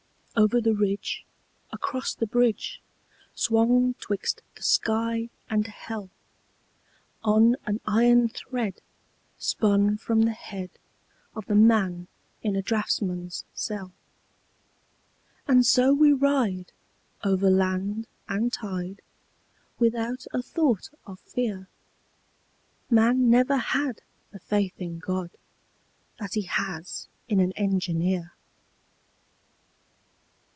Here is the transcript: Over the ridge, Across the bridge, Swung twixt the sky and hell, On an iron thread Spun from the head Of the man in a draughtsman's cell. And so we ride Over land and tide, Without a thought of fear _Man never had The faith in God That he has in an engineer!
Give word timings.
Over 0.33 0.61
the 0.61 0.73
ridge, 0.73 1.25
Across 1.73 2.15
the 2.15 2.25
bridge, 2.25 2.81
Swung 3.35 3.95
twixt 3.95 4.41
the 4.55 4.63
sky 4.63 5.29
and 5.49 5.67
hell, 5.67 6.09
On 7.21 7.57
an 7.65 7.81
iron 7.85 8.29
thread 8.29 8.81
Spun 9.37 9.97
from 9.97 10.21
the 10.21 10.31
head 10.31 10.69
Of 11.35 11.47
the 11.47 11.55
man 11.55 12.07
in 12.43 12.55
a 12.55 12.61
draughtsman's 12.61 13.43
cell. 13.53 13.91
And 15.49 15.65
so 15.65 15.93
we 15.93 16.13
ride 16.13 16.71
Over 17.25 17.49
land 17.49 18.07
and 18.29 18.53
tide, 18.53 19.01
Without 19.79 20.25
a 20.33 20.41
thought 20.41 20.89
of 21.05 21.19
fear 21.19 21.67
_Man 22.89 23.17
never 23.27 23.57
had 23.57 24.01
The 24.31 24.39
faith 24.39 24.79
in 24.79 24.97
God 24.99 25.31
That 26.19 26.35
he 26.35 26.43
has 26.43 27.09
in 27.27 27.41
an 27.41 27.51
engineer! 27.57 28.31